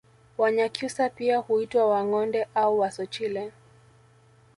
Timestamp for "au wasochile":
2.55-3.51